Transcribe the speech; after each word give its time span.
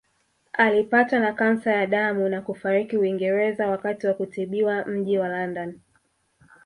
Alipatwa 0.53 1.19
na 1.19 1.33
kansa 1.33 1.71
ya 1.71 1.87
damu 1.87 2.29
na 2.29 2.41
kufariki 2.41 2.97
Uingereza 2.97 3.67
wakati 3.69 4.07
wa 4.07 4.13
kutibiwa 4.13 4.85
mji 4.85 5.17
wa 5.17 5.27
London 5.27 5.79